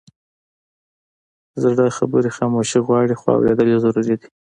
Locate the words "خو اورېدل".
3.19-3.67